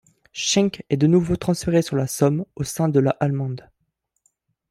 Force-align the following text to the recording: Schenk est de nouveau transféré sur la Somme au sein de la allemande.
Schenk 0.33 0.83
est 0.89 0.97
de 0.97 1.05
nouveau 1.05 1.35
transféré 1.35 1.83
sur 1.83 1.95
la 1.95 2.07
Somme 2.07 2.43
au 2.55 2.63
sein 2.63 2.89
de 2.89 2.99
la 2.99 3.11
allemande. 3.19 3.69